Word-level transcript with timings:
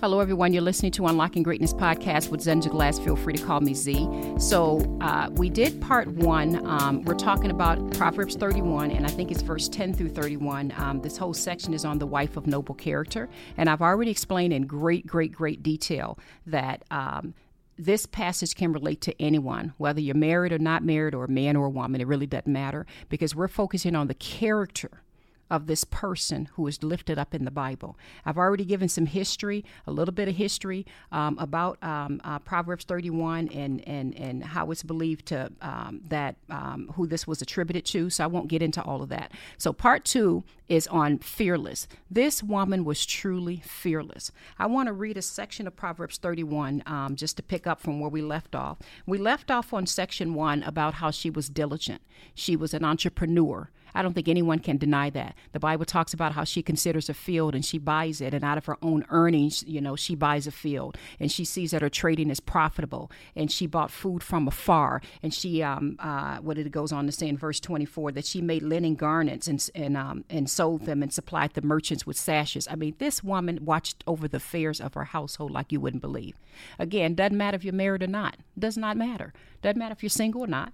Hello, 0.00 0.20
everyone. 0.20 0.54
You're 0.54 0.62
listening 0.62 0.92
to 0.92 1.06
Unlocking 1.08 1.42
Greatness 1.42 1.74
podcast 1.74 2.30
with 2.30 2.40
Zenja 2.40 2.70
Glass. 2.70 2.98
Feel 2.98 3.16
free 3.16 3.34
to 3.34 3.44
call 3.44 3.60
me 3.60 3.74
Z. 3.74 4.08
So, 4.38 4.80
uh, 5.02 5.28
we 5.32 5.50
did 5.50 5.78
part 5.82 6.08
one. 6.08 6.66
Um, 6.66 7.02
we're 7.02 7.12
talking 7.12 7.50
about 7.50 7.92
Proverbs 7.92 8.34
31, 8.34 8.92
and 8.92 9.04
I 9.04 9.10
think 9.10 9.30
it's 9.30 9.42
verse 9.42 9.68
10 9.68 9.92
through 9.92 10.08
31. 10.08 10.72
Um, 10.78 11.02
this 11.02 11.18
whole 11.18 11.34
section 11.34 11.74
is 11.74 11.84
on 11.84 11.98
the 11.98 12.06
wife 12.06 12.38
of 12.38 12.46
noble 12.46 12.74
character. 12.74 13.28
And 13.58 13.68
I've 13.68 13.82
already 13.82 14.10
explained 14.10 14.54
in 14.54 14.66
great, 14.66 15.06
great, 15.06 15.32
great 15.32 15.62
detail 15.62 16.18
that. 16.46 16.82
Um, 16.90 17.34
this 17.76 18.04
passage 18.04 18.56
can 18.56 18.74
relate 18.74 19.00
to 19.00 19.22
anyone, 19.22 19.72
whether 19.78 20.02
you're 20.02 20.14
married 20.14 20.52
or 20.52 20.58
not 20.58 20.84
married, 20.84 21.14
or 21.14 21.24
a 21.24 21.30
man 21.30 21.56
or 21.56 21.64
a 21.64 21.70
woman. 21.70 22.02
It 22.02 22.06
really 22.06 22.26
doesn't 22.26 22.46
matter 22.46 22.84
because 23.08 23.34
we're 23.34 23.48
focusing 23.48 23.96
on 23.96 24.06
the 24.06 24.12
character 24.12 25.02
of 25.50 25.66
this 25.66 25.84
person 25.84 26.48
who 26.54 26.66
is 26.66 26.82
lifted 26.82 27.18
up 27.18 27.34
in 27.34 27.44
the 27.44 27.50
Bible. 27.50 27.96
I've 28.24 28.38
already 28.38 28.64
given 28.64 28.88
some 28.88 29.06
history, 29.06 29.64
a 29.86 29.92
little 29.92 30.14
bit 30.14 30.28
of 30.28 30.36
history 30.36 30.86
um, 31.10 31.36
about 31.38 31.82
um, 31.82 32.20
uh, 32.24 32.38
Proverbs 32.38 32.84
31 32.84 33.48
and, 33.48 33.86
and, 33.86 34.14
and 34.14 34.44
how 34.44 34.70
it's 34.70 34.82
believed 34.82 35.26
to 35.26 35.50
um, 35.60 36.00
that 36.08 36.36
um, 36.48 36.90
who 36.94 37.06
this 37.06 37.26
was 37.26 37.42
attributed 37.42 37.84
to. 37.86 38.10
So 38.10 38.24
I 38.24 38.26
won't 38.26 38.48
get 38.48 38.62
into 38.62 38.82
all 38.82 39.02
of 39.02 39.08
that. 39.08 39.32
So 39.58 39.72
part 39.72 40.04
two 40.04 40.44
is 40.68 40.86
on 40.86 41.18
fearless. 41.18 41.88
This 42.08 42.44
woman 42.44 42.84
was 42.84 43.04
truly 43.04 43.60
fearless. 43.66 44.30
I 44.56 44.66
want 44.66 44.86
to 44.86 44.92
read 44.92 45.16
a 45.16 45.22
section 45.22 45.66
of 45.66 45.74
Proverbs 45.74 46.16
31 46.18 46.84
um, 46.86 47.16
just 47.16 47.36
to 47.38 47.42
pick 47.42 47.66
up 47.66 47.80
from 47.80 47.98
where 47.98 48.08
we 48.08 48.22
left 48.22 48.54
off. 48.54 48.78
We 49.04 49.18
left 49.18 49.50
off 49.50 49.72
on 49.72 49.86
section 49.86 50.32
one 50.32 50.62
about 50.62 50.94
how 50.94 51.10
she 51.10 51.28
was 51.28 51.48
diligent. 51.48 52.02
She 52.34 52.54
was 52.54 52.72
an 52.72 52.84
entrepreneur. 52.84 53.68
I 53.94 54.02
don't 54.02 54.14
think 54.14 54.28
anyone 54.28 54.58
can 54.58 54.76
deny 54.76 55.10
that. 55.10 55.34
The 55.52 55.60
Bible 55.60 55.84
talks 55.84 56.12
about 56.14 56.32
how 56.32 56.44
she 56.44 56.62
considers 56.62 57.08
a 57.08 57.14
field 57.14 57.54
and 57.54 57.64
she 57.64 57.78
buys 57.78 58.20
it, 58.20 58.34
and 58.34 58.44
out 58.44 58.58
of 58.58 58.66
her 58.66 58.76
own 58.82 59.04
earnings, 59.10 59.64
you 59.66 59.80
know, 59.80 59.96
she 59.96 60.14
buys 60.14 60.46
a 60.46 60.50
field, 60.50 60.96
and 61.18 61.30
she 61.30 61.44
sees 61.44 61.70
that 61.70 61.82
her 61.82 61.88
trading 61.88 62.30
is 62.30 62.40
profitable, 62.40 63.10
and 63.34 63.50
she 63.50 63.66
bought 63.66 63.90
food 63.90 64.22
from 64.22 64.48
afar, 64.48 65.00
and 65.22 65.32
she, 65.34 65.62
um, 65.62 65.96
uh, 65.98 66.38
what 66.38 66.58
it 66.58 66.70
goes 66.70 66.92
on 66.92 67.06
to 67.06 67.12
say 67.12 67.28
in 67.28 67.36
verse 67.36 67.60
24, 67.60 68.12
that 68.12 68.26
she 68.26 68.40
made 68.40 68.62
linen 68.62 68.94
garments 68.94 69.46
and 69.46 69.68
and 69.74 69.96
um, 69.96 70.24
and 70.30 70.48
sold 70.48 70.86
them 70.86 71.02
and 71.02 71.12
supplied 71.12 71.54
the 71.54 71.62
merchants 71.62 72.06
with 72.06 72.16
sashes. 72.16 72.66
I 72.68 72.74
mean, 72.74 72.94
this 72.98 73.22
woman 73.22 73.64
watched 73.64 74.04
over 74.06 74.28
the 74.28 74.38
affairs 74.38 74.80
of 74.80 74.94
her 74.94 75.04
household 75.04 75.50
like 75.50 75.72
you 75.72 75.80
wouldn't 75.80 76.02
believe. 76.02 76.36
Again, 76.78 77.14
doesn't 77.14 77.36
matter 77.36 77.56
if 77.56 77.64
you're 77.64 77.72
married 77.72 78.02
or 78.02 78.06
not. 78.06 78.36
Does 78.58 78.76
not 78.76 78.96
matter. 78.96 79.32
Doesn't 79.62 79.78
matter 79.78 79.92
if 79.92 80.02
you're 80.02 80.10
single 80.10 80.42
or 80.42 80.46
not 80.46 80.72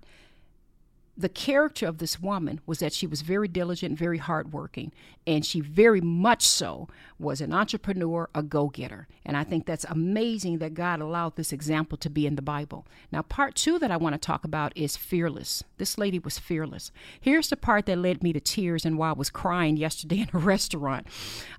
the 1.16 1.28
character 1.28 1.86
of 1.86 1.98
this 1.98 2.20
woman 2.20 2.60
was 2.66 2.80
that 2.80 2.92
she 2.92 3.06
was 3.06 3.22
very 3.22 3.48
diligent, 3.48 3.98
very 3.98 4.18
hardworking, 4.18 4.92
and 5.26 5.46
she 5.46 5.60
very 5.60 6.00
much 6.00 6.46
so 6.46 6.88
was 7.18 7.40
an 7.40 7.52
entrepreneur, 7.52 8.28
a 8.34 8.42
go 8.42 8.68
getter. 8.68 9.08
And 9.24 9.36
I 9.36 9.42
think 9.42 9.64
that's 9.64 9.86
amazing 9.86 10.58
that 10.58 10.74
God 10.74 11.00
allowed 11.00 11.36
this 11.36 11.52
example 11.52 11.96
to 11.98 12.10
be 12.10 12.26
in 12.26 12.36
the 12.36 12.42
Bible. 12.42 12.86
Now, 13.10 13.22
part 13.22 13.54
two 13.54 13.78
that 13.78 13.90
I 13.90 13.96
want 13.96 14.12
to 14.14 14.18
talk 14.18 14.44
about 14.44 14.76
is 14.76 14.96
fearless. 14.96 15.64
This 15.78 15.96
lady 15.96 16.18
was 16.18 16.38
fearless. 16.38 16.92
Here's 17.18 17.48
the 17.48 17.56
part 17.56 17.86
that 17.86 17.98
led 17.98 18.22
me 18.22 18.34
to 18.34 18.40
tears 18.40 18.84
and 18.84 18.98
why 18.98 19.10
I 19.10 19.14
was 19.14 19.30
crying 19.30 19.76
yesterday 19.86 20.20
in 20.20 20.28
a 20.34 20.38
restaurant 20.38 21.06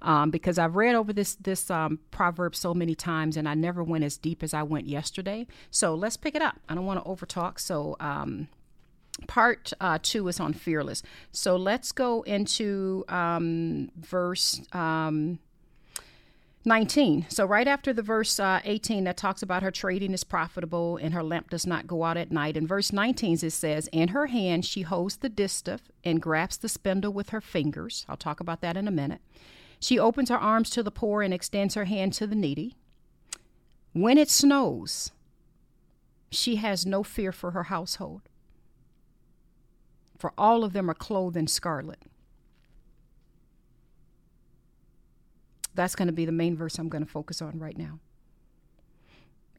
um, 0.03 0.30
because 0.30 0.59
I've 0.59 0.75
read 0.75 0.94
over 0.94 1.11
this, 1.11 1.35
this 1.35 1.72
um, 1.72 2.00
proverb 2.11 2.55
so 2.55 2.73
many 2.73 2.94
times 2.94 3.35
and 3.35 3.50
I 3.50 3.55
never 3.55 3.83
went 3.83 4.03
as 4.03 4.17
deep 4.17 4.44
as 4.44 4.53
I 4.53 4.61
went 4.61 4.85
yesterday. 4.85 5.47
So 5.72 5.95
let's 5.95 6.17
pick 6.17 6.35
it 6.35 6.41
up. 6.44 6.59
I 6.69 6.75
don't 6.75 6.85
want 6.85 7.03
to 7.03 7.09
overtalk. 7.09 7.59
So, 7.59 7.95
um, 8.00 8.47
part 9.28 9.73
uh, 9.80 10.00
two 10.02 10.28
is 10.28 10.40
on 10.40 10.54
fearless. 10.54 11.02
So 11.32 11.56
let's 11.56 11.92
go 11.92 12.22
into 12.23 13.06
um, 13.10 13.90
verse 13.98 14.62
um, 14.74 15.40
19. 16.68 17.28
So, 17.30 17.46
right 17.46 17.68
after 17.68 17.94
the 17.94 18.02
verse 18.02 18.40
uh, 18.40 18.59
18 18.66 19.06
that 19.06 19.16
talks 19.16 19.42
about 19.42 19.64
her 19.64 19.72
trading 19.72 20.14
is 20.14 20.26
profitable 20.26 20.98
and 20.98 21.14
her 21.14 21.24
lamp 21.24 21.50
does 21.50 21.66
not 21.66 21.88
go 21.88 22.04
out 22.04 22.18
at 22.18 22.30
night, 22.30 22.58
in 22.58 22.68
verse 22.68 22.92
19 22.92 23.40
it 23.42 23.52
says, 23.52 23.88
In 23.94 24.09
her 24.09 24.28
hand 24.28 24.66
she 24.66 24.82
holds 24.82 25.18
the 25.18 25.30
distaff 25.30 25.81
and 26.03 26.22
grasps 26.22 26.58
the 26.58 26.70
spindle 26.70 27.14
with 27.14 27.30
her 27.30 27.40
fingers. 27.40 28.06
I'll 28.09 28.18
talk 28.18 28.41
about 28.41 28.59
that 28.62 28.75
in 28.75 28.88
a 28.88 28.91
minute. 28.91 29.22
She 29.80 29.97
opens 29.97 30.30
her 30.30 30.38
arms 30.38 30.70
to 30.72 30.84
the 30.84 30.91
poor 30.91 31.22
and 31.22 31.34
extends 31.34 31.75
her 31.75 31.86
hand 31.86 32.14
to 32.14 32.28
the 32.28 32.36
needy. 32.36 32.75
When 33.94 34.18
it 34.18 34.30
snows, 34.30 35.12
she 36.30 36.58
has 36.58 36.86
no 36.86 37.02
fear 37.02 37.31
for 37.31 37.52
her 37.52 37.64
household 37.64 38.24
for 40.17 40.33
all 40.38 40.63
of 40.63 40.73
them 40.73 40.89
are 40.89 40.95
clothed 40.95 41.38
in 41.38 41.47
scarlet. 41.47 42.00
That's 45.75 45.95
going 45.95 46.07
to 46.07 46.13
be 46.13 46.25
the 46.25 46.31
main 46.31 46.57
verse 46.57 46.79
I'm 46.79 46.89
going 46.89 47.05
to 47.05 47.09
focus 47.09 47.41
on 47.41 47.59
right 47.59 47.78
now. 47.78 48.00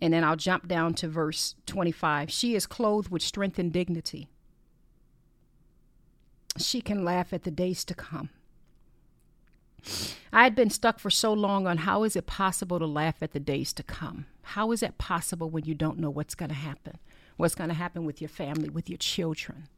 And 0.01 0.13
then 0.13 0.25
I'll 0.25 0.37
jump 0.37 0.69
down 0.69 0.95
to 0.95 1.09
verse 1.09 1.55
25. 1.67 2.31
She 2.31 2.55
is 2.55 2.67
clothed 2.67 3.11
with 3.11 3.23
strength 3.23 3.59
and 3.59 3.73
dignity. 3.73 4.29
She 6.57 6.81
can 6.81 7.05
laugh 7.05 7.33
at 7.33 7.45
the 7.45 7.51
days 7.51 7.85
to 7.85 7.95
come. 7.95 8.31
I 10.33 10.43
had 10.43 10.55
been 10.55 10.71
stuck 10.71 10.99
for 10.99 11.11
so 11.11 11.33
long 11.33 11.67
on 11.67 11.79
how 11.79 12.03
is 12.03 12.17
it 12.17 12.27
possible 12.27 12.79
to 12.79 12.87
laugh 12.87 13.23
at 13.23 13.33
the 13.33 13.41
days 13.41 13.73
to 13.75 13.83
come? 13.83 14.27
How 14.43 14.73
is 14.73 14.81
that 14.81 14.99
possible 14.99 15.51
when 15.51 15.65
you 15.65 15.75
don't 15.75 15.99
know 15.99 16.11
what's 16.11 16.35
going 16.35 16.51
to 16.51 16.55
happen? 16.55 16.99
What's 17.37 17.55
going 17.55 17.69
to 17.69 17.75
happen 17.75 18.05
with 18.05 18.21
your 18.21 18.29
family, 18.29 18.69
with 18.69 18.89
your 18.91 18.99
children? 18.99 19.69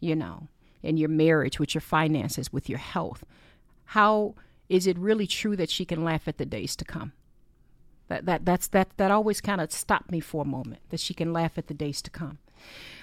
You 0.00 0.16
know, 0.16 0.48
in 0.82 0.96
your 0.96 1.08
marriage, 1.08 1.58
with 1.58 1.74
your 1.74 1.82
finances, 1.82 2.52
with 2.52 2.68
your 2.68 2.78
health. 2.78 3.24
How 3.84 4.34
is 4.68 4.86
it 4.86 4.98
really 4.98 5.26
true 5.26 5.56
that 5.56 5.70
she 5.70 5.84
can 5.84 6.04
laugh 6.04 6.26
at 6.26 6.38
the 6.38 6.46
days 6.46 6.76
to 6.76 6.84
come? 6.84 7.12
That 8.08 8.26
that 8.26 8.44
that's 8.44 8.68
that 8.68 8.88
that 8.96 9.10
always 9.10 9.40
kind 9.40 9.60
of 9.60 9.70
stopped 9.70 10.10
me 10.10 10.20
for 10.20 10.42
a 10.42 10.48
moment. 10.48 10.80
That 10.88 11.00
she 11.00 11.14
can 11.14 11.32
laugh 11.32 11.58
at 11.58 11.66
the 11.66 11.74
days 11.74 12.02
to 12.02 12.10
come. 12.10 12.38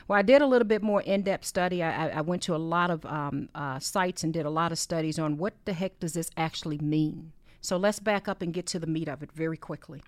Well, 0.07 0.19
I 0.19 0.22
did 0.22 0.41
a 0.41 0.47
little 0.47 0.68
bit 0.68 0.81
more 0.81 1.02
in-depth 1.02 1.46
study. 1.46 1.84
I, 1.84 2.09
I 2.09 2.22
went 2.22 2.41
to 2.44 2.56
a 2.56 2.57
lot 2.57 2.90
of 2.90 3.06
um, 3.06 3.50
uh, 3.56 3.80
sites 3.80 4.24
and 4.24 4.31
did 4.31 4.46
a 4.46 4.50
lot 4.50 4.72
of 4.72 4.80
studies 4.80 5.19
on 5.19 5.38
what 5.38 5.53
the 5.66 5.74
heck 5.74 6.00
does 6.00 6.13
this 6.13 6.30
actually 6.38 6.78
mean. 6.78 7.34
So 7.59 7.75
let's 7.75 8.00
back 8.00 8.28
up 8.28 8.41
and 8.41 8.53
get 8.53 8.66
to 8.68 8.80
the 8.80 8.88
meat 8.88 9.09
of 9.09 9.22
it 9.24 9.31
very 9.34 9.57
quickly. 9.57 10.02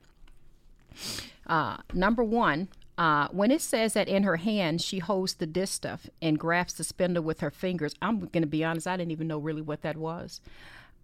Uh, 1.47 1.77
number 1.93 2.23
one, 2.23 2.69
uh, 2.99 3.29
when 3.31 3.49
it 3.49 3.61
says 3.61 3.93
that 3.93 4.09
in 4.09 4.23
her 4.23 4.35
hand 4.35 4.81
she 4.81 4.99
holds 4.99 5.35
the 5.35 5.47
distaff 5.47 6.09
and 6.21 6.37
grasps 6.37 6.73
the 6.73 6.83
spindle 6.83 7.23
with 7.23 7.39
her 7.39 7.49
fingers, 7.49 7.95
I'm 8.01 8.19
going 8.19 8.43
to 8.43 8.47
be 8.47 8.61
honest, 8.61 8.87
I 8.87 8.97
didn't 8.97 9.13
even 9.13 9.27
know 9.27 9.39
really 9.39 9.61
what 9.61 9.83
that 9.83 9.95
was. 9.95 10.41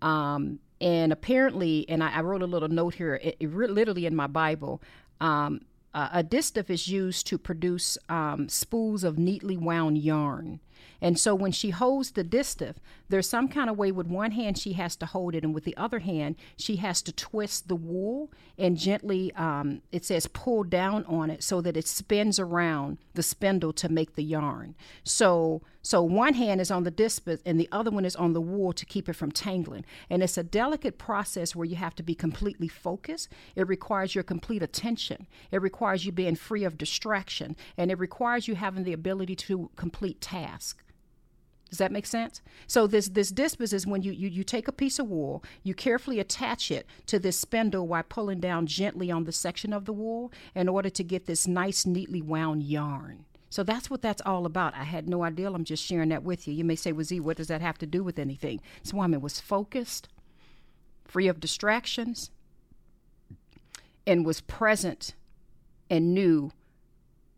Um, 0.02 0.60
and 0.82 1.14
apparently, 1.14 1.86
and 1.88 2.04
I, 2.04 2.18
I, 2.18 2.22
wrote 2.22 2.42
a 2.42 2.48
little 2.48 2.68
note 2.68 2.96
here, 2.96 3.16
it, 3.16 3.38
it 3.40 3.50
literally 3.50 4.06
in 4.06 4.14
my 4.14 4.28
Bible. 4.28 4.82
Um, 5.22 5.62
a 5.94 6.22
distaff 6.22 6.70
is 6.70 6.90
used 6.90 7.26
to 7.28 7.38
produce 7.38 7.98
um, 8.10 8.50
spools 8.50 9.06
of 9.06 9.18
neatly 9.18 9.56
wound 9.56 9.98
yarn. 9.98 10.60
And 11.02 11.20
so 11.20 11.36
when 11.36 11.52
she 11.52 11.70
holds 11.70 12.12
the 12.12 12.24
distaff, 12.24 12.76
there's 13.10 13.30
some 13.30 13.48
kind 13.48 13.70
of 13.70 13.78
way 13.78 13.92
with 13.92 14.08
one 14.08 14.32
hand 14.32 14.58
she 14.58 14.74
has 14.74 14.96
to 14.98 15.06
hold 15.06 15.36
it, 15.36 15.44
and 15.44 15.54
with 15.54 15.64
the 15.64 15.78
other 15.78 16.00
hand 16.00 16.36
she 16.58 16.78
has 16.78 17.02
to 17.04 17.12
twist 17.12 17.68
the 17.68 17.76
wool 17.76 18.32
and 18.58 18.78
gently, 18.78 19.34
um, 19.34 19.82
it 19.92 20.06
says, 20.06 20.28
pull 20.28 20.64
down 20.64 21.04
on 21.06 21.30
it 21.30 21.44
so 21.44 21.62
that 21.62 21.78
it 21.78 21.88
spins 21.88 22.40
around 22.40 22.98
the 23.14 23.24
spindle 23.24 23.74
to 23.74 23.90
make 23.90 24.16
the 24.16 24.24
yarn. 24.24 24.76
So 25.04 25.62
so 25.86 26.02
one 26.02 26.34
hand 26.34 26.62
is 26.62 26.72
on 26.72 26.84
the 26.84 26.90
distaff 26.90 27.42
and 27.46 27.60
the 27.60 27.70
other 27.72 27.92
one 27.92 28.06
is 28.06 28.16
on 28.16 28.34
the 28.34 28.42
wool 28.42 28.74
to 28.74 28.88
keep 28.88 29.08
it 29.08 29.14
from 29.14 29.32
tangling. 29.32 29.86
And 30.10 30.24
it's 30.24 30.36
a 30.36 30.42
delicate 30.42 30.98
process 30.98 31.56
where 31.56 31.66
you 31.66 31.76
have 31.76 31.94
to 31.98 32.02
be 32.02 32.16
completely 32.16 32.68
focused. 32.68 33.30
It 33.56 33.68
requires 33.68 34.16
your 34.16 34.24
complete 34.24 34.64
attention. 34.64 35.28
It 35.52 35.62
requires 35.62 36.04
you 36.04 36.12
being 36.12 36.34
free 36.34 36.64
of 36.64 36.80
distraction, 36.80 37.56
and 37.78 37.92
it 37.92 38.00
requires 38.00 38.48
you 38.48 38.56
having 38.56 38.84
the 38.84 38.94
ability 38.94 39.36
to 39.36 39.70
complete 39.76 40.22
tasks. 40.22 40.75
Does 41.70 41.80
that 41.80 41.92
make 41.92 42.06
sense? 42.06 42.42
So 42.68 42.88
this 42.88 43.10
this 43.10 43.32
dispus 43.32 43.74
is 43.74 43.88
when 43.88 44.02
you, 44.02 44.12
you 44.12 44.30
you 44.30 44.44
take 44.44 44.68
a 44.68 44.72
piece 44.72 45.00
of 45.00 45.10
wool, 45.10 45.44
you 45.64 45.74
carefully 45.74 46.20
attach 46.20 46.72
it 46.72 46.86
to 47.08 47.20
this 47.20 47.40
spindle 47.40 47.88
while 47.88 48.04
pulling 48.04 48.40
down 48.40 48.68
gently 48.68 49.12
on 49.12 49.24
the 49.24 49.32
section 49.32 49.74
of 49.74 49.86
the 49.86 49.94
wool 49.94 50.32
in 50.54 50.70
order 50.70 50.90
to 50.90 51.04
get 51.04 51.26
this 51.26 51.48
nice, 51.48 51.86
neatly 51.86 52.22
wound 52.22 52.64
yarn. 52.64 53.26
So 53.50 53.64
that's 53.64 53.90
what 53.90 54.02
that's 54.02 54.22
all 54.26 54.46
about. 54.46 54.76
I 54.76 54.84
had 54.84 55.08
no 55.08 55.24
idea. 55.24 55.52
I'm 55.52 55.64
just 55.64 55.84
sharing 55.84 56.10
that 56.10 56.24
with 56.24 56.48
you. 56.48 56.54
You 56.54 56.66
may 56.66 56.76
say, 56.76 56.92
well, 56.92 57.06
Z, 57.06 57.20
what 57.22 57.38
does 57.38 57.48
that 57.48 57.62
have 57.62 57.78
to 57.80 57.86
do 57.86 58.04
with 58.04 58.20
anything? 58.20 58.62
This 58.84 58.94
woman 58.94 59.22
was 59.22 59.40
focused, 59.40 60.10
free 61.06 61.28
of 61.28 61.40
distractions, 61.40 62.32
and 64.06 64.26
was 64.26 64.42
present 64.42 65.16
and 65.90 66.14
knew 66.14 66.52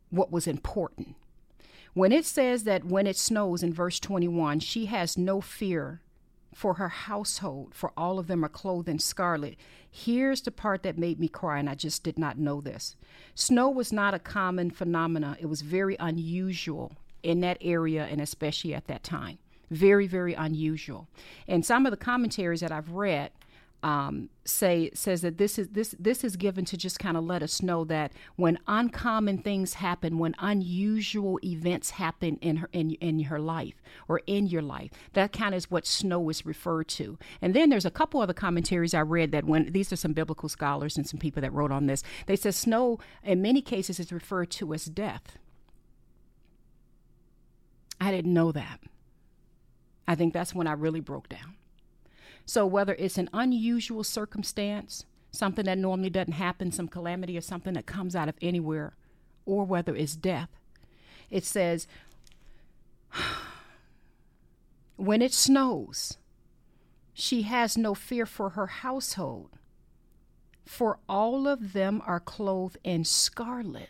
what 0.09 0.31
was 0.31 0.47
important. 0.47 1.15
When 1.97 2.11
it 2.11 2.25
says 2.25 2.63
that 2.65 2.85
when 2.85 3.07
it 3.07 3.17
snows 3.17 3.63
in 3.63 3.73
verse 3.73 3.99
21, 3.99 4.59
she 4.59 4.85
has 4.85 5.17
no 5.17 5.41
fear 5.41 6.03
for 6.53 6.75
her 6.75 6.89
household, 6.89 7.73
for 7.73 7.91
all 7.97 8.19
of 8.19 8.27
them 8.27 8.45
are 8.45 8.49
clothed 8.49 8.88
in 8.88 8.99
scarlet. 8.99 9.55
Here's 9.89 10.41
the 10.41 10.51
part 10.51 10.83
that 10.83 10.99
made 10.99 11.19
me 11.19 11.27
cry, 11.27 11.57
and 11.57 11.67
I 11.67 11.73
just 11.73 12.03
did 12.03 12.19
not 12.19 12.38
know 12.38 12.61
this. 12.61 12.95
Snow 13.33 13.71
was 13.71 13.91
not 13.91 14.13
a 14.13 14.19
common 14.19 14.69
phenomenon, 14.69 15.38
it 15.39 15.47
was 15.47 15.61
very 15.61 15.97
unusual 15.99 16.91
in 17.23 17.39
that 17.39 17.57
area 17.61 18.05
and 18.05 18.21
especially 18.21 18.75
at 18.75 18.85
that 18.85 19.01
time. 19.01 19.39
Very, 19.71 20.05
very 20.05 20.35
unusual. 20.35 21.07
And 21.47 21.65
some 21.65 21.88
of 21.88 21.89
the 21.89 21.97
commentaries 21.97 22.59
that 22.59 22.71
I've 22.71 22.91
read 22.91 23.31
um, 23.83 24.29
say 24.44 24.89
says 24.94 25.21
that 25.21 25.38
this 25.38 25.59
is 25.59 25.69
this 25.69 25.94
this 26.00 26.24
is 26.24 26.35
given 26.35 26.65
to 26.65 26.77
just 26.77 27.00
kind 27.00 27.15
of 27.15 27.24
let 27.24 27.44
us 27.44 27.62
know 27.62 27.83
that 27.85 28.12
when 28.35 28.57
uncommon 28.68 29.39
things 29.39 29.75
happen, 29.75 30.18
when 30.18 30.35
unusual 30.39 31.39
events 31.44 31.91
happen 31.91 32.38
in 32.41 32.57
her 32.57 32.69
in 32.74 32.91
in 32.94 33.19
her 33.24 33.39
life 33.39 33.75
or 34.07 34.21
in 34.25 34.47
your 34.47 34.62
life, 34.62 34.91
that 35.13 35.31
kind 35.31 35.53
of 35.53 35.59
is 35.59 35.69
what 35.69 35.85
snow 35.85 36.29
is 36.29 36.45
referred 36.45 36.88
to. 36.88 37.18
And 37.41 37.53
then 37.53 37.69
there's 37.69 37.85
a 37.85 37.91
couple 37.91 38.21
other 38.21 38.33
commentaries 38.33 38.94
I 38.94 39.01
read 39.01 39.31
that 39.31 39.45
when 39.45 39.71
these 39.71 39.94
are 39.94 39.97
some 39.97 40.13
biblical 40.13 40.50
scholars 40.50 40.97
and 40.97 41.07
some 41.07 41.19
people 41.19 41.41
that 41.41 41.53
wrote 41.53 41.71
on 41.71 41.85
this, 41.85 42.03
they 42.25 42.35
said 42.35 42.56
snow 42.56 43.00
in 43.23 43.41
many 43.41 43.62
cases 43.62 44.00
is 44.00 44.12
referred 44.12 44.50
to 44.51 44.73
as 44.73 44.85
death. 44.85 45.38
I 48.01 48.12
didn't 48.12 48.33
know 48.33 48.51
that. 48.51 48.80
I 50.07 50.15
think 50.15 50.33
that's 50.33 50.56
when 50.56 50.68
I 50.68 50.73
really 50.73 51.01
broke 51.01 51.30
down. 51.30 51.56
So, 52.47 52.65
whether 52.65 52.95
it's 52.95 53.17
an 53.17 53.29
unusual 53.33 54.05
circumstance, 54.05 55.03
something 55.31 55.65
that 55.65 55.77
normally 55.77 56.09
doesn't 56.09 56.31
happen, 56.31 56.71
some 56.71 56.88
calamity 56.88 57.38
or 57.38 57.41
something 57.41 57.73
that 57.73 57.85
comes 57.85 58.15
out 58.15 58.29
of 58.29 58.35
anywhere, 58.41 58.95
or 59.45 59.65
whether 59.65 59.94
it's 59.94 60.15
death, 60.15 60.47
it 61.29 61.44
says, 61.44 61.88
when 64.95 65.21
it 65.21 65.33
snows, 65.33 66.17
she 67.13 67.41
has 67.41 67.77
no 67.77 67.94
fear 67.94 68.25
for 68.25 68.51
her 68.51 68.67
household, 68.67 69.49
for 70.65 70.99
all 71.09 71.49
of 71.49 71.73
them 71.73 72.01
are 72.05 72.21
clothed 72.21 72.77
in 72.85 73.03
scarlet. 73.03 73.89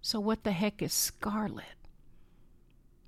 So, 0.00 0.18
what 0.18 0.42
the 0.42 0.50
heck 0.50 0.82
is 0.82 0.92
scarlet? 0.92 1.78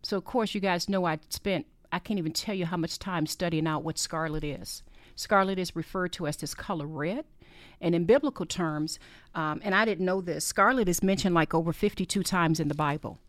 So, 0.04 0.16
of 0.16 0.24
course, 0.24 0.54
you 0.54 0.60
guys 0.60 0.88
know 0.88 1.06
I 1.06 1.18
spent 1.28 1.66
I 1.94 2.00
can't 2.00 2.18
even 2.18 2.32
tell 2.32 2.56
you 2.56 2.66
how 2.66 2.76
much 2.76 2.98
time 2.98 3.24
studying 3.24 3.68
out 3.68 3.84
what 3.84 3.98
scarlet 3.98 4.42
is. 4.42 4.82
Scarlet 5.14 5.60
is 5.60 5.76
referred 5.76 6.12
to 6.14 6.26
as 6.26 6.36
this 6.36 6.52
color 6.52 6.88
red. 6.88 7.24
And 7.80 7.94
in 7.94 8.04
biblical 8.04 8.46
terms, 8.46 8.98
um, 9.32 9.60
and 9.62 9.76
I 9.76 9.84
didn't 9.84 10.04
know 10.04 10.20
this, 10.20 10.44
scarlet 10.44 10.88
is 10.88 11.04
mentioned 11.04 11.36
like 11.36 11.54
over 11.54 11.72
52 11.72 12.24
times 12.24 12.58
in 12.58 12.66
the 12.66 12.74
Bible. 12.74 13.20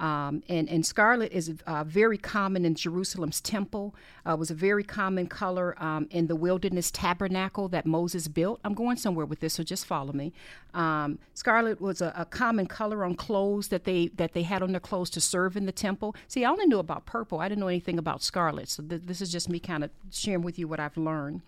Um, 0.00 0.42
and, 0.48 0.66
and 0.70 0.84
scarlet 0.84 1.30
is 1.30 1.52
uh, 1.66 1.84
very 1.84 2.16
common 2.16 2.64
in 2.64 2.74
Jerusalem's 2.74 3.40
temple. 3.40 3.94
Uh, 4.24 4.34
was 4.34 4.50
a 4.50 4.54
very 4.54 4.82
common 4.82 5.26
color 5.26 5.80
um, 5.82 6.08
in 6.10 6.26
the 6.26 6.34
wilderness 6.34 6.90
tabernacle 6.90 7.68
that 7.68 7.84
Moses 7.84 8.26
built. 8.26 8.60
I'm 8.64 8.72
going 8.72 8.96
somewhere 8.96 9.26
with 9.26 9.40
this, 9.40 9.54
so 9.54 9.62
just 9.62 9.84
follow 9.84 10.14
me. 10.14 10.32
Um, 10.72 11.18
scarlet 11.34 11.82
was 11.82 12.00
a, 12.00 12.14
a, 12.16 12.24
common 12.24 12.66
color 12.66 13.04
on 13.04 13.14
clothes 13.14 13.68
that 13.68 13.84
they 13.84 14.08
that 14.16 14.32
they 14.32 14.42
had 14.42 14.62
on 14.62 14.70
their 14.70 14.80
clothes 14.80 15.10
to 15.10 15.20
serve 15.20 15.56
in 15.56 15.66
the 15.66 15.72
temple. 15.72 16.14
See, 16.28 16.44
I 16.44 16.50
only 16.50 16.66
knew 16.66 16.78
about 16.78 17.04
purple. 17.04 17.40
I 17.40 17.48
didn't 17.48 17.60
know 17.60 17.68
anything 17.68 17.98
about 17.98 18.22
scarlet, 18.22 18.68
so 18.68 18.82
th- 18.82 19.02
this 19.04 19.20
is 19.20 19.30
just 19.30 19.50
me 19.50 19.58
kind 19.58 19.84
of 19.84 19.90
sharing 20.10 20.42
with 20.42 20.58
you 20.58 20.66
what 20.66 20.80
I've 20.80 20.96
learned 20.96 21.42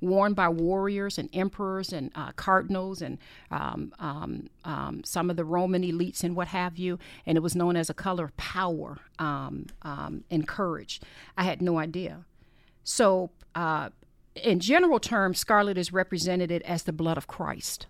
worn 0.00 0.34
by 0.34 0.48
warriors 0.48 1.18
and 1.18 1.28
emperors 1.32 1.92
and 1.92 2.10
uh, 2.14 2.32
cardinals 2.32 3.02
and 3.02 3.18
um, 3.50 3.92
um, 3.98 4.48
um, 4.64 5.02
some 5.04 5.30
of 5.30 5.36
the 5.36 5.44
Roman 5.44 5.82
elites 5.82 6.24
and 6.24 6.34
what 6.36 6.48
have 6.48 6.78
you. 6.78 6.98
And 7.26 7.36
it 7.36 7.40
was 7.40 7.54
known 7.54 7.76
as 7.76 7.90
a 7.90 7.94
color 7.94 8.24
of 8.24 8.36
power 8.36 8.98
um, 9.18 9.66
um, 9.82 10.24
and 10.30 10.46
courage. 10.46 11.00
I 11.36 11.44
had 11.44 11.62
no 11.62 11.78
idea. 11.78 12.24
So, 12.84 13.30
uh, 13.54 13.90
in 14.36 14.60
general 14.60 15.00
terms, 15.00 15.38
scarlet 15.38 15.76
is 15.76 15.92
represented 15.92 16.50
as 16.62 16.84
the 16.84 16.92
blood 16.92 17.16
of 17.16 17.26
Christ. 17.26 17.86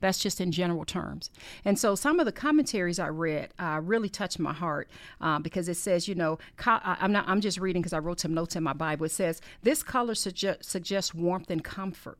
That's 0.00 0.18
just 0.18 0.40
in 0.40 0.52
general 0.52 0.84
terms. 0.84 1.30
And 1.64 1.78
so 1.78 1.94
some 1.94 2.20
of 2.20 2.26
the 2.26 2.32
commentaries 2.32 2.98
I 2.98 3.08
read 3.08 3.50
uh, 3.58 3.80
really 3.82 4.08
touched 4.08 4.38
my 4.38 4.52
heart 4.52 4.88
uh, 5.20 5.38
because 5.38 5.68
it 5.68 5.76
says, 5.76 6.08
you 6.08 6.14
know, 6.14 6.38
co- 6.56 6.80
I'm 6.82 7.12
not. 7.12 7.26
I'm 7.26 7.40
just 7.40 7.58
reading 7.58 7.80
because 7.82 7.94
I 7.94 7.98
wrote 8.00 8.20
some 8.20 8.34
notes 8.34 8.54
in 8.56 8.62
my 8.62 8.74
Bible. 8.74 9.06
It 9.06 9.12
says 9.12 9.40
this 9.62 9.82
color 9.82 10.14
suge- 10.14 10.62
suggests 10.62 11.14
warmth 11.14 11.50
and 11.50 11.64
comfort. 11.64 12.18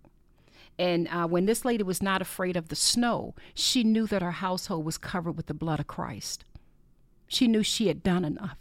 And 0.78 1.08
uh, 1.08 1.26
when 1.26 1.46
this 1.46 1.64
lady 1.64 1.84
was 1.84 2.02
not 2.02 2.20
afraid 2.22 2.56
of 2.56 2.68
the 2.68 2.76
snow, 2.76 3.34
she 3.54 3.84
knew 3.84 4.06
that 4.08 4.22
her 4.22 4.32
household 4.32 4.84
was 4.84 4.98
covered 4.98 5.32
with 5.32 5.46
the 5.46 5.54
blood 5.54 5.78
of 5.78 5.86
Christ. 5.86 6.44
She 7.28 7.46
knew 7.46 7.62
she 7.62 7.88
had 7.88 8.02
done 8.02 8.24
enough. 8.24 8.58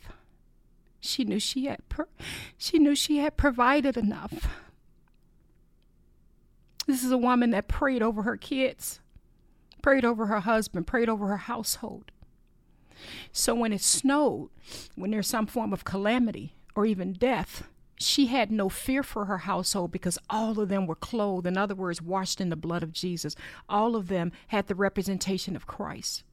She 0.99 1.23
knew 1.23 1.39
she 1.39 1.65
had. 1.65 1.87
Per- 1.89 2.07
she 2.57 2.77
knew 2.77 2.95
she 2.95 3.17
had 3.17 3.35
provided 3.35 3.97
enough. 3.97 4.47
This 6.87 7.03
is 7.03 7.11
a 7.11 7.17
woman 7.17 7.51
that 7.51 7.67
prayed 7.67 8.03
over 8.03 8.23
her 8.23 8.37
kids 8.37 8.99
prayed 9.83 10.03
over 10.03 10.25
her 10.25 10.39
husband, 10.39 10.87
prayed 10.87 11.09
over 11.09 11.27
her 11.27 11.37
household. 11.37 12.11
So 13.31 13.53
when 13.53 13.71
it 13.71 13.81
snowed, 13.81 14.49
when 14.95 15.11
there's 15.11 15.27
some 15.27 15.45
form 15.45 15.73
of 15.73 15.83
calamity 15.83 16.55
or 16.73 16.87
even 16.87 17.13
death, 17.13 17.67
she 17.99 18.27
had 18.27 18.51
no 18.51 18.69
fear 18.69 19.03
for 19.03 19.25
her 19.25 19.39
household 19.39 19.91
because 19.91 20.17
all 20.29 20.59
of 20.59 20.69
them 20.69 20.87
were 20.87 20.95
clothed, 20.95 21.45
in 21.45 21.57
other 21.57 21.75
words, 21.75 22.01
washed 22.01 22.41
in 22.41 22.49
the 22.49 22.55
blood 22.55 22.81
of 22.81 22.93
Jesus. 22.93 23.35
All 23.69 23.95
of 23.95 24.07
them 24.07 24.31
had 24.47 24.67
the 24.67 24.75
representation 24.75 25.55
of 25.55 25.67
Christ. 25.67 26.23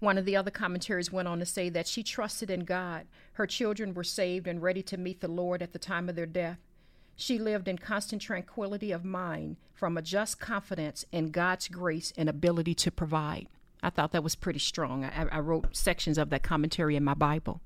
One 0.00 0.16
of 0.16 0.24
the 0.24 0.36
other 0.36 0.50
commentaries 0.50 1.12
went 1.12 1.26
on 1.26 1.40
to 1.40 1.46
say 1.46 1.68
that 1.70 1.88
she 1.88 2.02
trusted 2.02 2.50
in 2.50 2.60
God. 2.60 3.06
Her 3.32 3.46
children 3.46 3.94
were 3.94 4.04
saved 4.04 4.46
and 4.46 4.62
ready 4.62 4.82
to 4.84 4.96
meet 4.96 5.20
the 5.20 5.28
Lord 5.28 5.60
at 5.60 5.72
the 5.72 5.78
time 5.78 6.08
of 6.08 6.14
their 6.14 6.26
death. 6.26 6.58
She 7.16 7.36
lived 7.38 7.66
in 7.66 7.78
constant 7.78 8.22
tranquility 8.22 8.92
of 8.92 9.04
mind 9.04 9.56
from 9.74 9.96
a 9.96 10.02
just 10.02 10.38
confidence 10.38 11.04
in 11.10 11.32
God's 11.32 11.66
grace 11.66 12.12
and 12.16 12.28
ability 12.28 12.74
to 12.74 12.92
provide. 12.92 13.48
I 13.82 13.90
thought 13.90 14.12
that 14.12 14.22
was 14.22 14.36
pretty 14.36 14.60
strong. 14.60 15.04
I, 15.04 15.26
I 15.32 15.40
wrote 15.40 15.74
sections 15.76 16.16
of 16.16 16.30
that 16.30 16.44
commentary 16.44 16.94
in 16.94 17.02
my 17.02 17.14
Bible. 17.14 17.60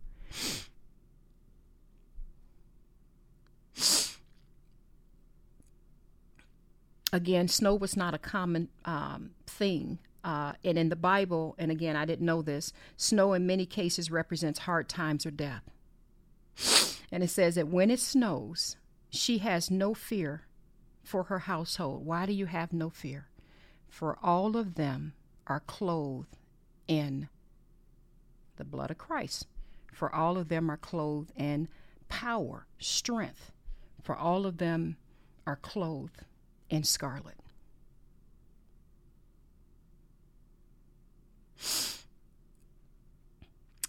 Again, 7.12 7.46
snow 7.48 7.74
was 7.74 7.94
not 7.94 8.14
a 8.14 8.18
common 8.18 8.70
um, 8.86 9.32
thing 9.46 9.98
uh, 10.24 10.52
and 10.64 10.78
in 10.78 10.88
the 10.88 10.96
Bible, 10.96 11.54
and 11.58 11.70
again, 11.70 11.96
I 11.96 12.04
didn't 12.04 12.26
know 12.26 12.42
this, 12.42 12.72
snow 12.96 13.32
in 13.32 13.46
many 13.46 13.66
cases 13.66 14.10
represents 14.10 14.60
hard 14.60 14.88
times 14.88 15.26
or 15.26 15.30
death. 15.30 15.62
And 17.10 17.22
it 17.22 17.28
says 17.28 17.56
that 17.56 17.68
when 17.68 17.90
it 17.90 18.00
snows, 18.00 18.76
she 19.10 19.38
has 19.38 19.70
no 19.70 19.94
fear 19.94 20.42
for 21.02 21.24
her 21.24 21.40
household. 21.40 22.06
Why 22.06 22.26
do 22.26 22.32
you 22.32 22.46
have 22.46 22.72
no 22.72 22.88
fear? 22.88 23.28
For 23.88 24.16
all 24.22 24.56
of 24.56 24.76
them 24.76 25.12
are 25.46 25.60
clothed 25.60 26.38
in 26.88 27.28
the 28.56 28.64
blood 28.64 28.90
of 28.90 28.98
Christ. 28.98 29.46
For 29.92 30.14
all 30.14 30.38
of 30.38 30.48
them 30.48 30.70
are 30.70 30.78
clothed 30.78 31.32
in 31.36 31.68
power, 32.08 32.66
strength. 32.78 33.52
For 34.02 34.16
all 34.16 34.46
of 34.46 34.58
them 34.58 34.96
are 35.46 35.56
clothed 35.56 36.22
in 36.70 36.84
scarlet. 36.84 37.41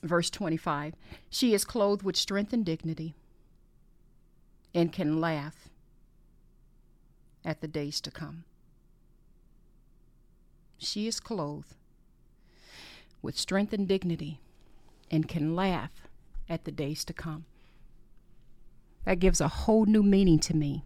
Verse 0.03 0.29
25 0.29 0.93
She 1.29 1.53
is 1.53 1.63
clothed 1.63 2.03
with 2.03 2.17
strength 2.17 2.51
and 2.53 2.65
dignity 2.65 3.15
and 4.75 4.91
can 4.91 5.21
laugh 5.21 5.69
at 7.45 7.61
the 7.61 7.67
days 7.67 8.01
to 8.01 8.11
come. 8.11 8.43
She 10.77 11.07
is 11.07 11.21
clothed 11.21 11.75
with 13.21 13.37
strength 13.37 13.71
and 13.71 13.87
dignity 13.87 14.39
and 15.09 15.27
can 15.27 15.55
laugh 15.55 15.91
at 16.49 16.65
the 16.65 16.71
days 16.71 17.05
to 17.05 17.13
come. 17.13 17.45
That 19.05 19.19
gives 19.19 19.39
a 19.39 19.47
whole 19.47 19.85
new 19.85 20.03
meaning 20.03 20.39
to 20.39 20.55
me 20.55 20.83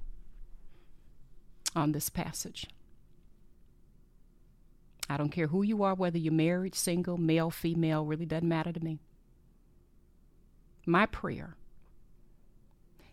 on 1.75 1.91
this 1.91 2.09
passage. 2.09 2.67
I 5.09 5.17
don't 5.17 5.29
care 5.29 5.47
who 5.47 5.63
you 5.63 5.83
are, 5.83 5.95
whether 5.95 6.17
you're 6.17 6.33
married, 6.33 6.75
single, 6.75 7.17
male, 7.17 7.49
female, 7.49 8.05
really 8.05 8.25
doesn't 8.25 8.47
matter 8.47 8.73
to 8.73 8.83
me. 8.83 8.99
My 10.87 11.05
prayer 11.05 11.57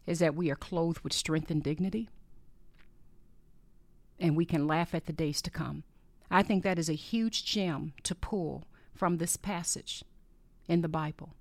is 0.06 0.20
that 0.20 0.36
we 0.36 0.48
are 0.48 0.56
clothed 0.56 1.00
with 1.00 1.12
strength 1.12 1.50
and 1.50 1.60
dignity 1.60 2.08
and 4.20 4.36
we 4.36 4.44
can 4.44 4.68
laugh 4.68 4.94
at 4.94 5.06
the 5.06 5.12
days 5.12 5.42
to 5.42 5.50
come. 5.50 5.82
I 6.30 6.44
think 6.44 6.62
that 6.62 6.78
is 6.78 6.88
a 6.88 6.94
huge 6.94 7.44
gem 7.44 7.92
to 8.04 8.14
pull 8.14 8.64
from 8.94 9.18
this 9.18 9.36
passage 9.36 10.04
in 10.68 10.82
the 10.82 10.88
Bible, 10.88 11.34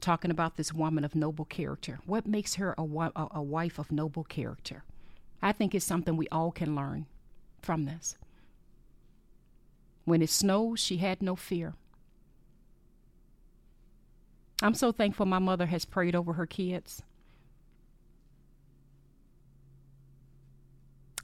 talking 0.00 0.30
about 0.30 0.56
this 0.56 0.72
woman 0.72 1.04
of 1.04 1.14
noble 1.14 1.44
character. 1.44 2.00
What 2.06 2.26
makes 2.26 2.54
her 2.54 2.74
a, 2.78 2.82
a, 3.14 3.42
wife 3.42 3.78
of 3.78 3.92
noble 3.92 4.24
character? 4.24 4.82
I 5.42 5.52
think 5.52 5.74
it's 5.74 5.84
something 5.84 6.16
we 6.16 6.28
all 6.32 6.52
can 6.52 6.74
learn 6.74 7.04
from 7.60 7.84
this. 7.84 8.16
When 10.06 10.22
it 10.22 10.30
snows, 10.30 10.80
she 10.80 10.96
had 10.96 11.20
no 11.20 11.36
fear. 11.36 11.74
I'm 14.62 14.74
so 14.74 14.90
thankful 14.92 15.26
my 15.26 15.38
mother 15.38 15.66
has 15.66 15.84
prayed 15.84 16.14
over 16.14 16.34
her 16.34 16.46
kids. 16.46 17.02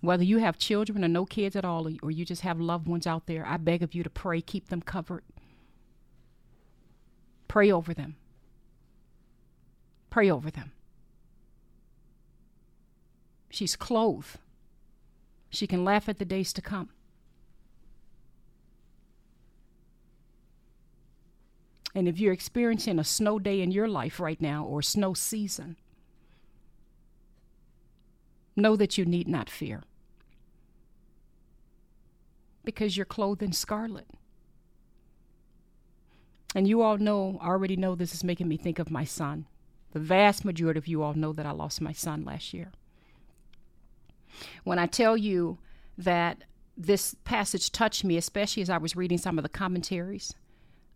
Whether 0.00 0.24
you 0.24 0.38
have 0.38 0.58
children 0.58 1.04
or 1.04 1.08
no 1.08 1.24
kids 1.24 1.54
at 1.54 1.64
all, 1.64 1.88
or 2.02 2.10
you 2.10 2.24
just 2.24 2.42
have 2.42 2.60
loved 2.60 2.88
ones 2.88 3.06
out 3.06 3.26
there, 3.26 3.46
I 3.46 3.56
beg 3.56 3.82
of 3.82 3.94
you 3.94 4.02
to 4.02 4.10
pray, 4.10 4.40
keep 4.40 4.68
them 4.68 4.82
covered. 4.82 5.22
Pray 7.46 7.70
over 7.70 7.94
them. 7.94 8.16
Pray 10.10 10.30
over 10.30 10.50
them. 10.50 10.72
She's 13.48 13.76
clothed. 13.76 14.38
She 15.50 15.66
can 15.66 15.84
laugh 15.84 16.08
at 16.08 16.18
the 16.18 16.24
days 16.24 16.52
to 16.54 16.62
come. 16.62 16.88
And 21.94 22.08
if 22.08 22.18
you're 22.18 22.32
experiencing 22.32 22.98
a 22.98 23.04
snow 23.04 23.38
day 23.38 23.60
in 23.60 23.70
your 23.70 23.88
life 23.88 24.18
right 24.18 24.40
now 24.40 24.64
or 24.64 24.80
snow 24.80 25.14
season, 25.14 25.76
know 28.56 28.76
that 28.76 28.96
you 28.96 29.04
need 29.04 29.28
not 29.28 29.50
fear 29.50 29.82
because 32.64 32.96
you're 32.96 33.06
clothed 33.06 33.42
in 33.42 33.52
scarlet. 33.52 34.06
And 36.54 36.68
you 36.68 36.82
all 36.82 36.98
know, 36.98 37.38
already 37.42 37.76
know 37.76 37.94
this 37.94 38.14
is 38.14 38.24
making 38.24 38.48
me 38.48 38.56
think 38.56 38.78
of 38.78 38.90
my 38.90 39.04
son. 39.04 39.46
The 39.92 40.00
vast 40.00 40.44
majority 40.44 40.78
of 40.78 40.86
you 40.86 41.02
all 41.02 41.14
know 41.14 41.32
that 41.32 41.46
I 41.46 41.50
lost 41.50 41.80
my 41.80 41.92
son 41.92 42.24
last 42.24 42.54
year. 42.54 42.72
When 44.64 44.78
I 44.78 44.86
tell 44.86 45.16
you 45.16 45.58
that 45.98 46.44
this 46.76 47.14
passage 47.24 47.70
touched 47.70 48.04
me, 48.04 48.16
especially 48.16 48.62
as 48.62 48.70
I 48.70 48.78
was 48.78 48.96
reading 48.96 49.18
some 49.18 49.38
of 49.38 49.42
the 49.42 49.48
commentaries 49.48 50.34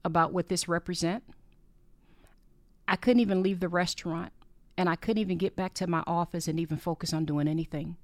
about 0.07 0.33
what 0.33 0.49
this 0.49 0.69
represent, 0.69 1.25
I 2.87 2.95
couldn't 2.95 3.21
even 3.21 3.43
leave 3.43 3.59
the 3.59 3.69
restaurant 3.69 4.33
and 4.79 4.89
I 4.89 4.95
couldn't 4.95 5.21
even 5.21 5.37
get 5.37 5.57
back 5.57 5.75
to 5.75 5.89
my 5.89 6.05
office 6.07 6.47
and 6.47 6.61
even 6.61 6.77
focus 6.79 7.13
on 7.13 7.25
doing 7.25 7.49
anything 7.49 7.97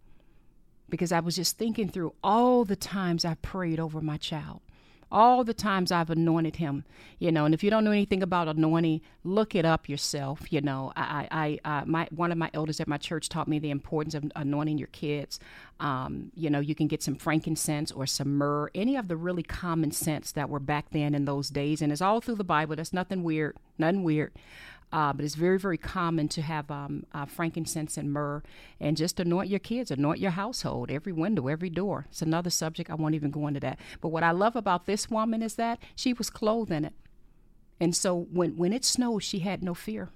because 0.88 1.12
I 1.12 1.20
was 1.20 1.36
just 1.36 1.56
thinking 1.56 1.88
through 1.88 2.12
all 2.22 2.64
the 2.64 2.76
times 2.76 3.24
I 3.24 3.34
prayed 3.34 3.78
over 3.78 4.00
my 4.00 4.16
child 4.16 4.60
all 5.12 5.44
the 5.44 5.54
times 5.54 5.92
I've 5.92 6.10
anointed 6.10 6.56
him, 6.56 6.84
you 7.18 7.30
know. 7.30 7.44
And 7.44 7.54
if 7.54 7.62
you 7.62 7.70
don't 7.70 7.84
know 7.84 7.92
anything 7.92 8.22
about 8.22 8.48
anointing, 8.48 9.02
look 9.22 9.54
it 9.54 9.64
up 9.64 9.88
yourself. 9.88 10.52
You 10.52 10.62
know, 10.62 10.92
I, 10.96 11.28
I, 11.30 11.58
I 11.64 11.84
my 11.84 12.08
one 12.10 12.32
of 12.32 12.38
my 12.38 12.50
elders 12.54 12.80
at 12.80 12.88
my 12.88 12.96
church 12.96 13.28
taught 13.28 13.46
me 13.46 13.58
the 13.58 13.70
importance 13.70 14.14
of 14.14 14.24
anointing 14.34 14.78
your 14.78 14.88
kids. 14.88 15.38
Um, 15.78 16.32
you 16.34 16.50
know, 16.50 16.60
you 16.60 16.74
can 16.74 16.88
get 16.88 17.02
some 17.02 17.14
frankincense 17.14 17.92
or 17.92 18.06
some 18.06 18.36
myrrh, 18.36 18.70
any 18.74 18.96
of 18.96 19.08
the 19.08 19.16
really 19.16 19.42
common 19.42 19.92
scents 19.92 20.32
that 20.32 20.48
were 20.48 20.60
back 20.60 20.86
then 20.90 21.14
in 21.14 21.26
those 21.26 21.50
days, 21.50 21.82
and 21.82 21.92
it's 21.92 22.02
all 22.02 22.20
through 22.20 22.36
the 22.36 22.44
Bible. 22.44 22.76
That's 22.76 22.92
nothing 22.92 23.22
weird, 23.22 23.56
nothing 23.78 24.02
weird. 24.02 24.32
Uh, 24.92 25.10
but 25.12 25.24
it's 25.24 25.34
very, 25.34 25.58
very 25.58 25.78
common 25.78 26.28
to 26.28 26.42
have 26.42 26.70
um, 26.70 27.06
uh, 27.12 27.24
frankincense 27.24 27.96
and 27.96 28.12
myrrh 28.12 28.42
and 28.78 28.96
just 28.96 29.18
anoint 29.18 29.48
your 29.48 29.58
kids, 29.58 29.90
anoint 29.90 30.20
your 30.20 30.32
household, 30.32 30.90
every 30.90 31.12
window, 31.12 31.48
every 31.48 31.70
door. 31.70 32.06
It's 32.10 32.20
another 32.20 32.50
subject. 32.50 32.90
I 32.90 32.94
won't 32.94 33.14
even 33.14 33.30
go 33.30 33.46
into 33.46 33.60
that. 33.60 33.78
But 34.02 34.08
what 34.08 34.22
I 34.22 34.32
love 34.32 34.54
about 34.54 34.84
this 34.84 35.10
woman 35.10 35.42
is 35.42 35.54
that 35.54 35.78
she 35.96 36.12
was 36.12 36.28
clothed 36.28 36.70
in 36.70 36.84
it. 36.84 36.92
And 37.80 37.96
so 37.96 38.26
when, 38.30 38.56
when 38.58 38.72
it 38.72 38.84
snowed, 38.84 39.22
she 39.22 39.38
had 39.38 39.62
no 39.62 39.72
fear. 39.72 40.10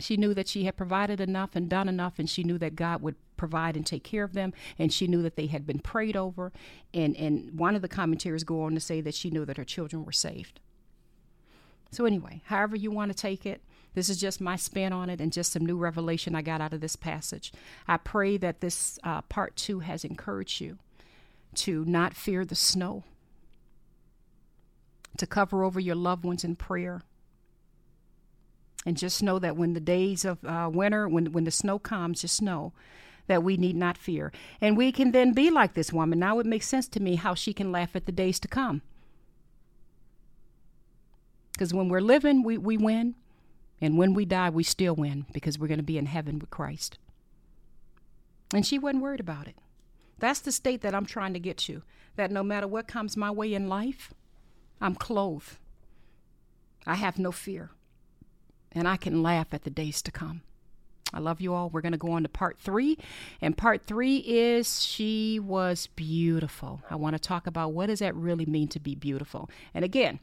She 0.00 0.16
knew 0.16 0.34
that 0.34 0.48
she 0.48 0.64
had 0.64 0.76
provided 0.76 1.20
enough 1.20 1.54
and 1.54 1.70
done 1.70 1.88
enough, 1.88 2.18
and 2.18 2.28
she 2.28 2.42
knew 2.42 2.58
that 2.58 2.74
God 2.74 3.00
would 3.00 3.14
provide 3.36 3.76
and 3.76 3.86
take 3.86 4.02
care 4.02 4.24
of 4.24 4.32
them, 4.32 4.52
and 4.78 4.92
she 4.92 5.06
knew 5.06 5.22
that 5.22 5.36
they 5.36 5.46
had 5.46 5.64
been 5.66 5.78
prayed 5.78 6.16
over. 6.16 6.52
And, 6.92 7.16
and 7.16 7.56
one 7.56 7.76
of 7.76 7.82
the 7.82 7.88
commentaries 7.88 8.42
go 8.42 8.62
on 8.62 8.74
to 8.74 8.80
say 8.80 9.00
that 9.00 9.14
she 9.14 9.30
knew 9.30 9.44
that 9.44 9.56
her 9.56 9.64
children 9.64 10.04
were 10.04 10.12
saved. 10.12 10.60
So, 11.94 12.06
anyway, 12.06 12.42
however 12.46 12.74
you 12.74 12.90
want 12.90 13.12
to 13.12 13.16
take 13.16 13.46
it, 13.46 13.62
this 13.94 14.08
is 14.08 14.18
just 14.18 14.40
my 14.40 14.56
spin 14.56 14.92
on 14.92 15.08
it 15.08 15.20
and 15.20 15.32
just 15.32 15.52
some 15.52 15.64
new 15.64 15.76
revelation 15.76 16.34
I 16.34 16.42
got 16.42 16.60
out 16.60 16.72
of 16.72 16.80
this 16.80 16.96
passage. 16.96 17.52
I 17.86 17.98
pray 17.98 18.36
that 18.38 18.60
this 18.60 18.98
uh, 19.04 19.22
part 19.22 19.54
two 19.54 19.78
has 19.78 20.04
encouraged 20.04 20.60
you 20.60 20.78
to 21.54 21.84
not 21.84 22.12
fear 22.12 22.44
the 22.44 22.56
snow, 22.56 23.04
to 25.18 25.24
cover 25.24 25.62
over 25.62 25.78
your 25.78 25.94
loved 25.94 26.24
ones 26.24 26.42
in 26.42 26.56
prayer. 26.56 27.02
And 28.84 28.96
just 28.96 29.22
know 29.22 29.38
that 29.38 29.56
when 29.56 29.74
the 29.74 29.80
days 29.80 30.24
of 30.24 30.44
uh, 30.44 30.68
winter, 30.72 31.08
when, 31.08 31.30
when 31.30 31.44
the 31.44 31.52
snow 31.52 31.78
comes, 31.78 32.22
just 32.22 32.42
know 32.42 32.72
that 33.28 33.44
we 33.44 33.56
need 33.56 33.76
not 33.76 33.96
fear. 33.96 34.32
And 34.60 34.76
we 34.76 34.90
can 34.90 35.12
then 35.12 35.32
be 35.32 35.48
like 35.48 35.74
this 35.74 35.92
woman. 35.92 36.18
Now 36.18 36.40
it 36.40 36.46
makes 36.46 36.66
sense 36.66 36.88
to 36.88 37.00
me 37.00 37.14
how 37.14 37.34
she 37.34 37.52
can 37.54 37.70
laugh 37.70 37.94
at 37.94 38.06
the 38.06 38.12
days 38.12 38.40
to 38.40 38.48
come. 38.48 38.82
Because 41.54 41.72
when 41.72 41.88
we're 41.88 42.00
living, 42.00 42.42
we, 42.42 42.58
we 42.58 42.76
win. 42.76 43.14
And 43.80 43.96
when 43.96 44.12
we 44.14 44.24
die, 44.24 44.50
we 44.50 44.64
still 44.64 44.94
win 44.94 45.26
because 45.32 45.58
we're 45.58 45.68
going 45.68 45.78
to 45.78 45.84
be 45.84 45.98
in 45.98 46.06
heaven 46.06 46.38
with 46.38 46.50
Christ. 46.50 46.98
And 48.52 48.66
she 48.66 48.78
wasn't 48.78 49.02
worried 49.02 49.20
about 49.20 49.48
it. 49.48 49.56
That's 50.18 50.40
the 50.40 50.52
state 50.52 50.80
that 50.82 50.94
I'm 50.94 51.06
trying 51.06 51.32
to 51.34 51.40
get 51.40 51.58
to. 51.58 51.82
That 52.16 52.30
no 52.30 52.42
matter 52.42 52.68
what 52.68 52.86
comes 52.86 53.16
my 53.16 53.30
way 53.30 53.54
in 53.54 53.68
life, 53.68 54.12
I'm 54.80 54.94
clothed. 54.94 55.58
I 56.86 56.94
have 56.94 57.18
no 57.18 57.32
fear. 57.32 57.70
And 58.72 58.86
I 58.88 58.96
can 58.96 59.22
laugh 59.22 59.48
at 59.52 59.64
the 59.64 59.70
days 59.70 60.02
to 60.02 60.12
come. 60.12 60.42
I 61.12 61.20
love 61.20 61.40
you 61.40 61.54
all. 61.54 61.70
We're 61.70 61.80
going 61.80 61.92
to 61.92 61.98
go 61.98 62.12
on 62.12 62.24
to 62.24 62.28
part 62.28 62.58
three. 62.58 62.98
And 63.40 63.56
part 63.56 63.86
three 63.86 64.18
is 64.18 64.82
she 64.82 65.38
was 65.38 65.86
beautiful. 65.88 66.82
I 66.90 66.96
want 66.96 67.14
to 67.14 67.20
talk 67.20 67.46
about 67.46 67.72
what 67.72 67.86
does 67.86 68.00
that 68.00 68.16
really 68.16 68.46
mean 68.46 68.68
to 68.68 68.80
be 68.80 68.94
beautiful. 68.94 69.48
And 69.72 69.84
again, 69.84 70.18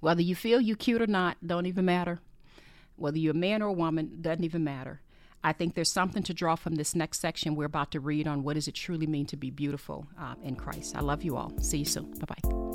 whether 0.00 0.22
you 0.22 0.34
feel 0.34 0.60
you're 0.60 0.76
cute 0.76 1.02
or 1.02 1.06
not, 1.06 1.36
don't 1.44 1.66
even 1.66 1.84
matter. 1.84 2.20
Whether 2.96 3.18
you're 3.18 3.32
a 3.32 3.36
man 3.36 3.62
or 3.62 3.68
a 3.68 3.72
woman, 3.72 4.18
doesn't 4.20 4.44
even 4.44 4.64
matter. 4.64 5.00
I 5.42 5.52
think 5.52 5.74
there's 5.74 5.92
something 5.92 6.22
to 6.24 6.34
draw 6.34 6.56
from 6.56 6.74
this 6.74 6.94
next 6.94 7.20
section 7.20 7.54
we're 7.54 7.64
about 7.66 7.92
to 7.92 8.00
read 8.00 8.26
on 8.26 8.42
what 8.42 8.54
does 8.54 8.66
it 8.66 8.74
truly 8.74 9.06
mean 9.06 9.26
to 9.26 9.36
be 9.36 9.50
beautiful 9.50 10.06
uh, 10.18 10.34
in 10.42 10.56
Christ. 10.56 10.96
I 10.96 11.00
love 11.00 11.22
you 11.22 11.36
all. 11.36 11.52
See 11.60 11.78
you 11.78 11.84
soon. 11.84 12.10
Bye 12.18 12.34
bye. 12.34 12.67